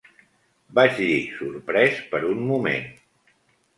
[0.79, 2.93] Vaig dir, sorprès per un moment.